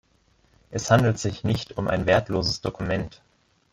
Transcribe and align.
Es 0.71 0.89
handelt 0.89 1.19
sich 1.19 1.43
nicht 1.43 1.77
um 1.77 1.87
ein 1.87 2.07
wertloses 2.07 2.61
Dokument. 2.61 3.21